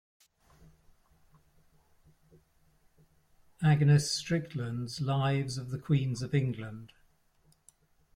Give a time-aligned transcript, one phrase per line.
[3.61, 6.91] "Agnes Strickland's Lives of the Queens of England".